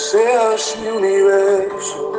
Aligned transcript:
seas 0.00 0.76
mi 0.80 0.88
universo. 0.88 2.12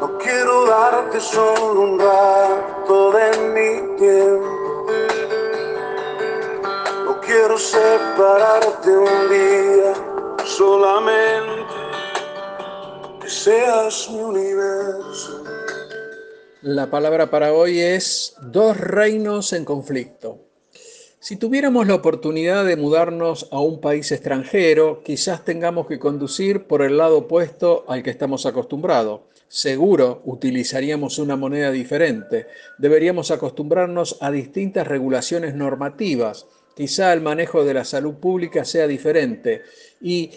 No 0.00 0.18
quiero 0.18 0.66
darte 0.66 1.20
solo 1.20 1.80
un 1.80 1.98
rato 2.00 3.12
de 3.12 3.28
mi 3.54 3.96
tiempo. 3.96 4.86
No 7.04 7.20
quiero 7.20 7.58
separarte 7.58 8.90
un 8.90 9.28
día 9.28 9.92
solamente 10.44 11.74
que 13.20 13.28
seas 13.28 14.08
mi 14.10 14.22
universo. 14.22 15.44
La 16.62 16.90
palabra 16.90 17.30
para 17.30 17.52
hoy 17.52 17.80
es 17.80 18.34
dos 18.40 18.76
reinos 18.78 19.52
en 19.52 19.64
conflicto. 19.64 20.47
Si 21.20 21.34
tuviéramos 21.34 21.88
la 21.88 21.96
oportunidad 21.96 22.64
de 22.64 22.76
mudarnos 22.76 23.48
a 23.50 23.58
un 23.58 23.80
país 23.80 24.12
extranjero, 24.12 25.02
quizás 25.02 25.44
tengamos 25.44 25.88
que 25.88 25.98
conducir 25.98 26.68
por 26.68 26.80
el 26.80 26.96
lado 26.96 27.18
opuesto 27.18 27.84
al 27.88 28.04
que 28.04 28.10
estamos 28.10 28.46
acostumbrados. 28.46 29.22
Seguro 29.48 30.22
utilizaríamos 30.26 31.18
una 31.18 31.34
moneda 31.34 31.72
diferente. 31.72 32.46
Deberíamos 32.78 33.32
acostumbrarnos 33.32 34.16
a 34.20 34.30
distintas 34.30 34.86
regulaciones 34.86 35.56
normativas. 35.56 36.46
Quizá 36.76 37.12
el 37.12 37.20
manejo 37.20 37.64
de 37.64 37.74
la 37.74 37.84
salud 37.84 38.14
pública 38.14 38.64
sea 38.64 38.86
diferente 38.86 39.62
y 40.00 40.30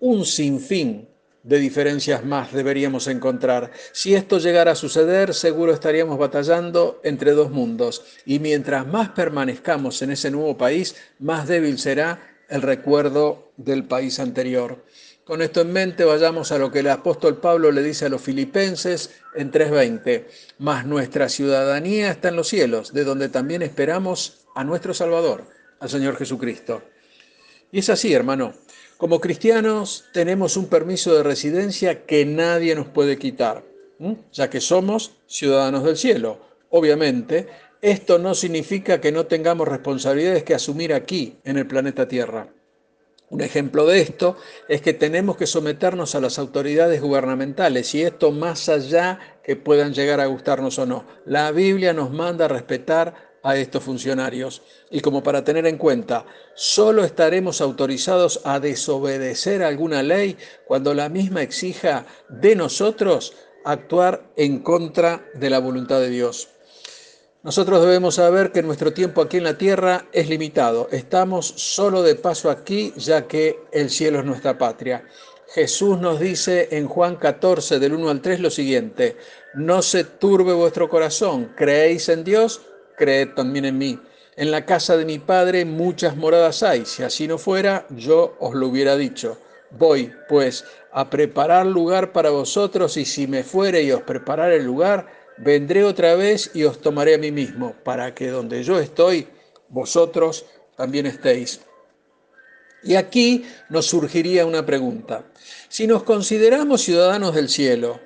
un 0.00 0.24
sinfín 0.24 1.13
de 1.44 1.58
diferencias 1.58 2.24
más 2.24 2.52
deberíamos 2.52 3.06
encontrar. 3.06 3.70
Si 3.92 4.14
esto 4.14 4.38
llegara 4.38 4.72
a 4.72 4.76
suceder, 4.76 5.34
seguro 5.34 5.72
estaríamos 5.72 6.18
batallando 6.18 7.00
entre 7.04 7.32
dos 7.32 7.50
mundos. 7.50 8.02
Y 8.24 8.38
mientras 8.38 8.86
más 8.86 9.10
permanezcamos 9.10 10.00
en 10.02 10.10
ese 10.10 10.30
nuevo 10.30 10.56
país, 10.56 10.96
más 11.18 11.46
débil 11.46 11.78
será 11.78 12.36
el 12.48 12.62
recuerdo 12.62 13.52
del 13.56 13.84
país 13.84 14.18
anterior. 14.18 14.84
Con 15.24 15.40
esto 15.42 15.60
en 15.60 15.72
mente, 15.72 16.04
vayamos 16.04 16.52
a 16.52 16.58
lo 16.58 16.70
que 16.70 16.80
el 16.80 16.88
apóstol 16.88 17.38
Pablo 17.38 17.72
le 17.72 17.82
dice 17.82 18.06
a 18.06 18.10
los 18.10 18.20
filipenses 18.20 19.10
en 19.34 19.50
3:20. 19.50 20.26
Mas 20.58 20.86
nuestra 20.86 21.28
ciudadanía 21.28 22.10
está 22.10 22.28
en 22.28 22.36
los 22.36 22.48
cielos, 22.48 22.92
de 22.92 23.04
donde 23.04 23.28
también 23.28 23.62
esperamos 23.62 24.46
a 24.54 24.64
nuestro 24.64 24.92
Salvador, 24.92 25.46
al 25.80 25.88
Señor 25.88 26.16
Jesucristo. 26.16 26.82
Y 27.72 27.78
es 27.78 27.88
así, 27.88 28.12
hermano. 28.12 28.54
Como 28.96 29.20
cristianos 29.20 30.04
tenemos 30.12 30.56
un 30.56 30.68
permiso 30.68 31.14
de 31.14 31.24
residencia 31.24 32.06
que 32.06 32.24
nadie 32.24 32.76
nos 32.76 32.86
puede 32.86 33.18
quitar, 33.18 33.64
ya 34.32 34.48
que 34.48 34.60
somos 34.60 35.16
ciudadanos 35.26 35.82
del 35.82 35.96
cielo. 35.96 36.38
Obviamente, 36.70 37.48
esto 37.82 38.18
no 38.18 38.34
significa 38.34 39.00
que 39.00 39.10
no 39.10 39.26
tengamos 39.26 39.66
responsabilidades 39.66 40.44
que 40.44 40.54
asumir 40.54 40.94
aquí, 40.94 41.38
en 41.44 41.58
el 41.58 41.66
planeta 41.66 42.06
Tierra. 42.06 42.48
Un 43.30 43.40
ejemplo 43.40 43.84
de 43.84 44.00
esto 44.00 44.36
es 44.68 44.80
que 44.80 44.92
tenemos 44.92 45.36
que 45.36 45.48
someternos 45.48 46.14
a 46.14 46.20
las 46.20 46.38
autoridades 46.38 47.00
gubernamentales 47.00 47.92
y 47.96 48.02
esto 48.02 48.30
más 48.30 48.68
allá 48.68 49.18
que 49.42 49.56
puedan 49.56 49.92
llegar 49.92 50.20
a 50.20 50.26
gustarnos 50.26 50.78
o 50.78 50.86
no. 50.86 51.04
La 51.26 51.50
Biblia 51.50 51.92
nos 51.92 52.12
manda 52.12 52.44
a 52.44 52.48
respetar 52.48 53.33
a 53.44 53.56
estos 53.56 53.84
funcionarios. 53.84 54.62
Y 54.90 55.00
como 55.00 55.22
para 55.22 55.44
tener 55.44 55.66
en 55.66 55.78
cuenta, 55.78 56.26
solo 56.54 57.04
estaremos 57.04 57.60
autorizados 57.60 58.40
a 58.44 58.58
desobedecer 58.58 59.62
alguna 59.62 60.02
ley 60.02 60.36
cuando 60.66 60.92
la 60.94 61.08
misma 61.08 61.42
exija 61.42 62.06
de 62.28 62.56
nosotros 62.56 63.34
actuar 63.64 64.32
en 64.36 64.58
contra 64.60 65.24
de 65.34 65.50
la 65.50 65.60
voluntad 65.60 66.00
de 66.00 66.10
Dios. 66.10 66.48
Nosotros 67.42 67.82
debemos 67.82 68.14
saber 68.14 68.52
que 68.52 68.62
nuestro 68.62 68.94
tiempo 68.94 69.20
aquí 69.20 69.36
en 69.36 69.44
la 69.44 69.58
tierra 69.58 70.06
es 70.12 70.30
limitado. 70.30 70.88
Estamos 70.90 71.46
solo 71.46 72.02
de 72.02 72.14
paso 72.14 72.50
aquí 72.50 72.94
ya 72.96 73.28
que 73.28 73.60
el 73.70 73.90
cielo 73.90 74.20
es 74.20 74.24
nuestra 74.24 74.56
patria. 74.56 75.04
Jesús 75.52 76.00
nos 76.00 76.18
dice 76.18 76.68
en 76.72 76.88
Juan 76.88 77.16
14 77.16 77.78
del 77.78 77.92
1 77.92 78.08
al 78.08 78.22
3 78.22 78.40
lo 78.40 78.50
siguiente, 78.50 79.16
no 79.54 79.82
se 79.82 80.04
turbe 80.04 80.52
vuestro 80.54 80.88
corazón, 80.88 81.52
creéis 81.54 82.08
en 82.08 82.24
Dios, 82.24 82.62
creed 82.96 83.30
también 83.34 83.64
en 83.64 83.78
mí. 83.78 83.98
En 84.36 84.50
la 84.50 84.66
casa 84.66 84.96
de 84.96 85.04
mi 85.04 85.18
padre 85.18 85.64
muchas 85.64 86.16
moradas 86.16 86.62
hay, 86.62 86.84
si 86.86 87.02
así 87.02 87.28
no 87.28 87.38
fuera, 87.38 87.86
yo 87.90 88.36
os 88.40 88.54
lo 88.54 88.68
hubiera 88.68 88.96
dicho. 88.96 89.38
Voy, 89.70 90.12
pues, 90.28 90.64
a 90.92 91.08
preparar 91.10 91.66
lugar 91.66 92.12
para 92.12 92.30
vosotros, 92.30 92.96
y 92.96 93.04
si 93.04 93.26
me 93.26 93.42
fuere 93.44 93.82
y 93.82 93.92
os 93.92 94.02
preparar 94.02 94.52
el 94.52 94.64
lugar, 94.64 95.06
vendré 95.38 95.84
otra 95.84 96.14
vez 96.14 96.50
y 96.54 96.64
os 96.64 96.80
tomaré 96.80 97.14
a 97.14 97.18
mí 97.18 97.32
mismo, 97.32 97.74
para 97.84 98.14
que 98.14 98.28
donde 98.28 98.62
yo 98.62 98.78
estoy, 98.78 99.28
vosotros 99.68 100.46
también 100.76 101.06
estéis. 101.06 101.60
Y 102.82 102.96
aquí 102.96 103.44
nos 103.70 103.86
surgiría 103.86 104.46
una 104.46 104.64
pregunta. 104.66 105.24
Si 105.68 105.86
nos 105.86 106.02
consideramos 106.02 106.82
ciudadanos 106.82 107.34
del 107.34 107.48
cielo, 107.48 107.98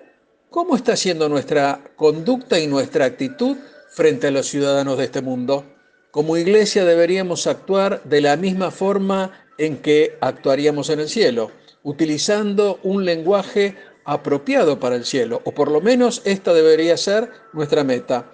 ¿cómo 0.50 0.76
está 0.76 0.96
siendo 0.96 1.28
nuestra 1.28 1.80
conducta 1.96 2.58
y 2.58 2.66
nuestra 2.66 3.04
actitud 3.04 3.56
frente 3.90 4.28
a 4.28 4.30
los 4.30 4.46
ciudadanos 4.46 4.98
de 4.98 5.04
este 5.04 5.22
mundo. 5.22 5.64
Como 6.10 6.36
iglesia 6.36 6.84
deberíamos 6.84 7.46
actuar 7.46 8.02
de 8.04 8.20
la 8.20 8.36
misma 8.36 8.70
forma 8.70 9.46
en 9.58 9.78
que 9.78 10.16
actuaríamos 10.20 10.90
en 10.90 11.00
el 11.00 11.08
cielo, 11.08 11.50
utilizando 11.82 12.78
un 12.82 13.04
lenguaje 13.04 13.76
apropiado 14.04 14.80
para 14.80 14.96
el 14.96 15.04
cielo, 15.04 15.42
o 15.44 15.52
por 15.52 15.70
lo 15.70 15.80
menos 15.80 16.22
esta 16.24 16.54
debería 16.54 16.96
ser 16.96 17.30
nuestra 17.52 17.84
meta. 17.84 18.32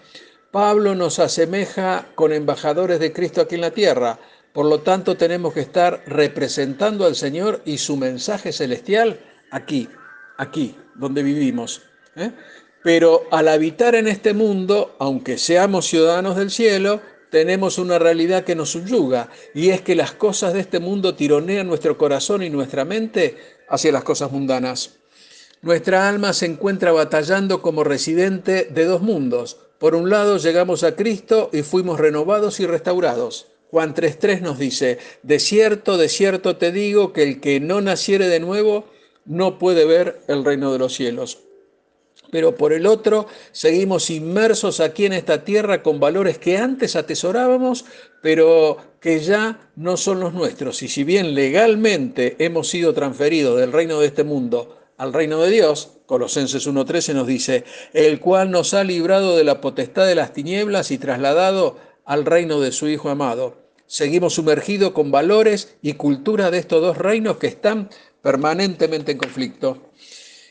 Pablo 0.52 0.94
nos 0.94 1.18
asemeja 1.18 2.06
con 2.14 2.32
embajadores 2.32 3.00
de 3.00 3.12
Cristo 3.12 3.40
aquí 3.40 3.56
en 3.56 3.62
la 3.62 3.72
tierra, 3.72 4.20
por 4.52 4.66
lo 4.66 4.82
tanto 4.82 5.16
tenemos 5.16 5.52
que 5.52 5.60
estar 5.60 6.04
representando 6.06 7.04
al 7.04 7.16
Señor 7.16 7.60
y 7.64 7.78
su 7.78 7.96
mensaje 7.96 8.52
celestial 8.52 9.18
aquí, 9.50 9.88
aquí, 10.38 10.76
donde 10.94 11.24
vivimos. 11.24 11.82
¿eh? 12.14 12.30
Pero 12.84 13.22
al 13.30 13.48
habitar 13.48 13.94
en 13.94 14.06
este 14.06 14.34
mundo, 14.34 14.94
aunque 14.98 15.38
seamos 15.38 15.86
ciudadanos 15.86 16.36
del 16.36 16.50
cielo, 16.50 17.00
tenemos 17.30 17.78
una 17.78 17.98
realidad 17.98 18.44
que 18.44 18.54
nos 18.54 18.72
subyuga, 18.72 19.30
y 19.54 19.70
es 19.70 19.80
que 19.80 19.94
las 19.94 20.12
cosas 20.12 20.52
de 20.52 20.60
este 20.60 20.80
mundo 20.80 21.14
tironean 21.14 21.66
nuestro 21.66 21.96
corazón 21.96 22.42
y 22.42 22.50
nuestra 22.50 22.84
mente 22.84 23.38
hacia 23.70 23.90
las 23.90 24.04
cosas 24.04 24.30
mundanas. 24.30 24.96
Nuestra 25.62 26.10
alma 26.10 26.34
se 26.34 26.44
encuentra 26.44 26.92
batallando 26.92 27.62
como 27.62 27.84
residente 27.84 28.68
de 28.70 28.84
dos 28.84 29.00
mundos. 29.00 29.56
Por 29.78 29.94
un 29.94 30.10
lado 30.10 30.36
llegamos 30.36 30.84
a 30.84 30.94
Cristo 30.94 31.48
y 31.54 31.62
fuimos 31.62 31.98
renovados 31.98 32.60
y 32.60 32.66
restaurados. 32.66 33.46
Juan 33.70 33.94
3.3 33.94 34.42
nos 34.42 34.58
dice, 34.58 34.98
de 35.22 35.38
cierto, 35.38 35.96
de 35.96 36.10
cierto 36.10 36.58
te 36.58 36.70
digo 36.70 37.14
que 37.14 37.22
el 37.22 37.40
que 37.40 37.60
no 37.60 37.80
naciere 37.80 38.28
de 38.28 38.40
nuevo 38.40 38.84
no 39.24 39.58
puede 39.58 39.86
ver 39.86 40.20
el 40.28 40.44
reino 40.44 40.70
de 40.70 40.80
los 40.80 40.92
cielos 40.92 41.38
pero 42.30 42.56
por 42.56 42.72
el 42.72 42.86
otro 42.86 43.26
seguimos 43.52 44.10
inmersos 44.10 44.80
aquí 44.80 45.06
en 45.06 45.12
esta 45.12 45.44
tierra 45.44 45.82
con 45.82 46.00
valores 46.00 46.38
que 46.38 46.58
antes 46.58 46.96
atesorábamos, 46.96 47.84
pero 48.22 48.76
que 49.00 49.20
ya 49.20 49.70
no 49.76 49.96
son 49.96 50.20
los 50.20 50.34
nuestros. 50.34 50.82
Y 50.82 50.88
si 50.88 51.04
bien 51.04 51.34
legalmente 51.34 52.36
hemos 52.38 52.68
sido 52.68 52.92
transferidos 52.92 53.60
del 53.60 53.70
reino 53.70 54.00
de 54.00 54.06
este 54.06 54.24
mundo 54.24 54.78
al 54.96 55.12
reino 55.12 55.40
de 55.42 55.50
Dios, 55.50 55.90
Colosenses 56.06 56.66
1.13 56.66 57.14
nos 57.14 57.26
dice, 57.26 57.64
el 57.92 58.20
cual 58.20 58.50
nos 58.50 58.74
ha 58.74 58.84
librado 58.84 59.36
de 59.36 59.44
la 59.44 59.60
potestad 59.60 60.06
de 60.06 60.14
las 60.14 60.32
tinieblas 60.32 60.90
y 60.90 60.98
trasladado 60.98 61.78
al 62.04 62.24
reino 62.24 62.60
de 62.60 62.72
su 62.72 62.88
Hijo 62.88 63.10
amado. 63.10 63.64
Seguimos 63.86 64.34
sumergidos 64.34 64.92
con 64.92 65.10
valores 65.10 65.76
y 65.82 65.94
cultura 65.94 66.50
de 66.50 66.58
estos 66.58 66.80
dos 66.80 66.98
reinos 66.98 67.36
que 67.36 67.46
están 67.46 67.90
permanentemente 68.22 69.12
en 69.12 69.18
conflicto. 69.18 69.90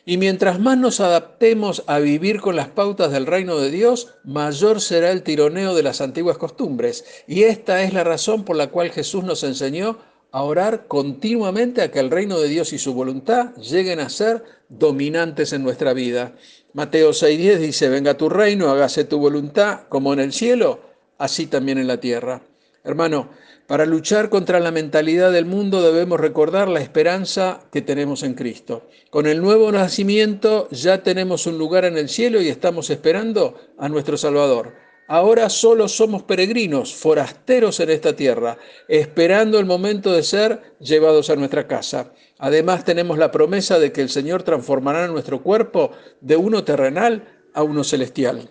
Y 0.06 0.18
mientras 0.18 0.59
más 0.59 0.78
nos 0.78 1.00
adaptemos 1.00 1.84
a 1.88 2.00
vivir 2.00 2.41
con 2.41 2.58
las 2.58 2.68
pautas 2.68 3.12
del 3.12 3.25
reino 3.25 3.58
de 3.58 3.72
Dios, 3.72 4.16
mayor 4.25 4.81
será 4.81 5.12
el 5.12 5.24
tironeo 5.24 5.74
de 5.75 5.84
las 5.84 6.02
antiguas 6.02 6.38
costumbres. 6.38 7.06
Y 7.25 7.44
esta 7.44 7.84
es 7.84 7.94
la 7.94 8.03
razón 8.03 8.44
por 8.44 8.58
la 8.58 8.68
cual 8.68 8.91
Jesús 8.91 9.24
nos 9.24 9.44
enseñó 9.44 10.00
a 10.31 10.41
orar 10.44 10.88
continuamente 10.88 11.81
a 11.81 11.91
que 11.91 12.00
el 12.00 12.12
reino 12.12 12.40
de 12.40 12.50
Dios 12.50 12.74
y 12.74 12.80
su 12.80 12.94
voluntad 12.94 13.55
lleguen 13.55 14.02
a 14.02 14.09
ser 14.09 14.44
dominantes 14.67 15.53
en 15.53 15.64
nuestra 15.64 15.94
vida. 15.94 16.35
Mateo 16.73 17.11
6:10 17.11 17.59
dice, 17.59 17.88
venga 17.88 18.17
tu 18.17 18.28
reino, 18.29 18.70
hágase 18.70 19.06
tu 19.06 19.20
voluntad, 19.20 19.82
como 19.88 20.11
en 20.11 20.20
el 20.20 20.34
cielo, 20.34 20.82
así 21.17 21.46
también 21.47 21.78
en 21.78 21.88
la 21.88 21.99
tierra. 21.99 22.41
Hermano, 22.85 23.30
para 23.66 23.85
luchar 23.85 24.30
contra 24.30 24.59
la 24.59 24.72
mentalidad 24.72 25.32
del 25.32 25.46
mundo 25.46 25.82
debemos 25.82 26.20
recordar 26.20 26.68
la 26.68 26.82
esperanza 26.82 27.62
que 27.72 27.82
tenemos 27.82 28.24
en 28.24 28.34
Cristo. 28.34 28.90
Con 29.09 29.26
el 29.26 29.41
nuevo 29.41 29.72
nacimiento 29.72 30.68
ya 30.70 31.02
tenemos 31.02 31.47
un 31.47 31.58
lugar 31.58 31.85
en 31.85 31.97
el 31.97 32.09
cielo 32.09 32.41
y 32.41 32.50
estamos 32.50 32.90
esperando 32.90 33.58
a 33.78 33.88
nuestro 33.88 34.18
Salvador. 34.18 34.74
Ahora 35.08 35.50
solo 35.50 35.88
somos 35.88 36.24
peregrinos, 36.24 36.94
forasteros 36.94 37.80
en 37.80 37.90
esta 37.90 38.16
tierra, 38.18 38.58
esperando 38.90 39.59
el 39.59 39.66
momento 39.66 40.12
de 40.12 40.24
ser 40.24 40.76
llevados 40.80 41.30
a 41.30 41.38
nuestra 41.38 41.68
casa. 41.68 42.14
Además 42.38 42.84
tenemos 42.84 43.18
la 43.18 43.32
promesa 43.32 43.80
de 43.80 43.94
que 43.94 44.02
el 44.02 44.09
Señor 44.09 44.44
transformará 44.44 45.08
nuestro 45.08 45.41
cuerpo 45.41 45.91
de 46.20 46.35
uno 46.35 46.66
terrenal 46.66 47.47
a 47.53 47.64
uno 47.64 47.85
celestial. 47.85 48.50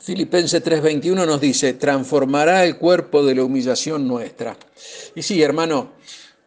Filipenses 0.00 0.64
3:21 0.64 1.26
nos 1.26 1.40
dice, 1.40 1.74
transformará 1.74 2.64
el 2.64 2.78
cuerpo 2.78 3.22
de 3.22 3.34
la 3.34 3.44
humillación 3.44 4.08
nuestra. 4.08 4.56
Y 5.14 5.22
sí, 5.22 5.42
hermano, 5.42 5.92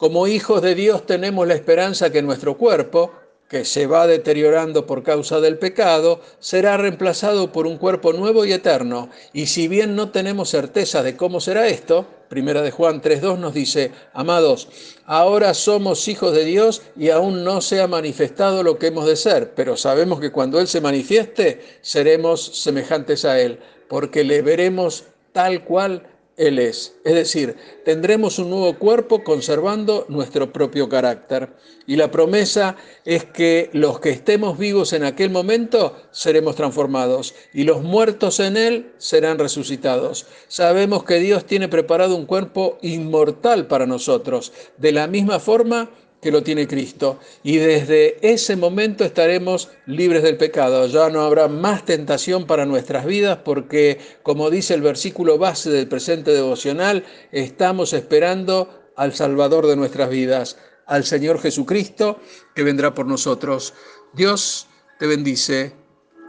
Como 0.04 0.28
hijos 0.28 0.62
de 0.62 0.76
Dios 0.76 1.06
tenemos 1.06 1.48
la 1.48 1.54
esperanza 1.54 2.12
que 2.12 2.22
nuestro 2.22 2.58
cuerpo, 2.58 3.14
que 3.54 3.66
se 3.66 3.86
va 3.86 4.08
deteriorando 4.08 4.88
por 4.88 5.04
causa 5.04 5.40
del 5.40 5.60
pecado, 5.60 6.20
será 6.40 6.76
reemplazado 6.76 7.52
por 7.52 7.68
un 7.68 7.78
cuerpo 7.78 8.12
nuevo 8.12 8.46
y 8.46 8.52
eterno. 8.52 9.10
Y 9.32 9.46
si 9.46 9.68
bien 9.68 9.96
no 9.96 10.10
tenemos 10.10 10.50
certeza 10.50 11.04
de 11.04 11.16
cómo 11.16 11.40
será 11.40 11.68
esto, 11.68 12.08
Primera 12.30 12.64
de 12.64 12.72
Juan 12.72 13.00
3.2 13.00 13.38
nos 13.38 13.54
dice, 13.54 13.92
amados, 14.12 14.70
ahora 15.06 15.54
somos 15.54 16.08
hijos 16.08 16.34
de 16.34 16.46
Dios 16.46 16.82
y 16.98 17.12
aún 17.12 17.44
no 17.44 17.62
se 17.62 17.80
ha 17.80 17.88
manifestado 17.88 18.64
lo 18.64 18.80
que 18.80 18.88
hemos 18.88 19.06
de 19.06 19.16
ser, 19.16 19.54
pero 19.54 19.78
sabemos 19.78 20.20
que 20.20 20.32
cuando 20.32 20.60
Él 20.60 20.68
se 20.68 20.82
manifieste, 20.82 21.62
seremos 21.82 22.44
semejantes 22.60 23.24
a 23.24 23.40
Él, 23.40 23.60
porque 23.88 24.24
le 24.24 24.42
veremos 24.42 25.04
tal 25.32 25.64
cual 25.64 26.08
él 26.38 26.60
es. 26.60 26.96
Es 27.04 27.14
decir, 27.14 27.56
tendremos 27.86 28.40
un 28.40 28.50
nuevo 28.50 28.78
cuerpo 28.78 29.24
conservando 29.24 30.06
nuestro 30.10 30.52
propio 30.52 30.90
carácter. 30.90 31.50
Y 31.86 31.96
la 31.96 32.12
promesa 32.12 32.76
es 33.06 33.26
que 33.26 33.70
los 33.74 34.00
que 34.00 34.10
estemos 34.10 34.58
vivos 34.58 34.94
en 34.94 35.04
aquel 35.04 35.30
momento 35.30 35.96
seremos 36.12 36.56
transformados 36.56 37.36
y 37.54 37.64
los 37.64 37.84
muertos 37.84 38.40
en 38.40 38.58
Él 38.58 38.94
serán 38.98 39.38
resucitados. 39.38 40.26
Sabemos 40.48 41.04
que 41.04 41.20
Dios 41.20 41.46
tiene 41.46 41.68
preparado 41.68 42.16
un 42.16 42.26
cuerpo 42.26 42.78
inmortal 42.82 43.68
para 43.68 43.86
nosotros, 43.86 44.54
de 44.78 44.94
la 44.94 45.08
misma 45.08 45.40
forma 45.40 45.90
que 46.24 46.32
lo 46.32 46.42
tiene 46.42 46.68
Cristo. 46.68 47.20
Y 47.44 47.58
desde 47.58 48.18
ese 48.28 48.56
momento 48.56 49.04
estaremos 49.04 49.70
libres 49.86 50.24
del 50.24 50.38
pecado. 50.38 50.88
Ya 50.88 51.10
no 51.10 51.22
habrá 51.22 51.48
más 51.48 51.86
tentación 51.86 52.48
para 52.48 52.66
nuestras 52.66 53.06
vidas 53.06 53.40
porque, 53.44 54.00
como 54.24 54.50
dice 54.50 54.74
el 54.74 54.82
versículo 54.82 55.38
base 55.38 55.70
del 55.70 55.88
presente 55.88 56.32
devocional, 56.32 57.04
estamos 57.32 57.94
esperando 57.94 58.92
al 58.96 59.14
Salvador 59.14 59.68
de 59.68 59.76
nuestras 59.76 60.10
vidas, 60.10 60.58
al 60.88 61.04
Señor 61.04 61.40
Jesucristo, 61.40 62.20
que 62.56 62.64
vendrá 62.64 62.94
por 62.94 63.06
nosotros. 63.06 63.74
Dios 64.14 64.68
te 65.00 65.08
bendice. 65.08 65.74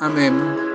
Amén. 0.00 0.73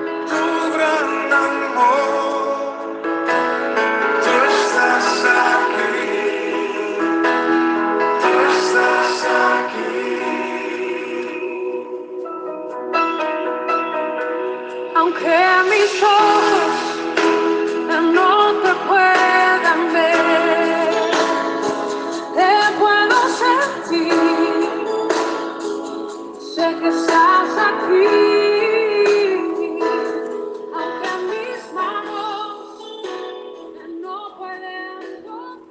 Aunque 14.99 15.37
mis 15.69 16.03
ojos 16.03 16.51
no 16.51 16.58